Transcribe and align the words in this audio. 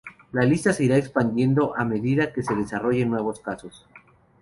La 0.31 0.41
lista 0.45 0.73
se 0.73 0.83
irá 0.83 0.97
expandiendo 0.97 1.75
a 1.77 1.85
medida 1.85 2.33
que 2.33 2.41
se 2.41 2.55
desarrollen 2.55 3.11
nuevos 3.11 3.39
casos. 3.39 3.85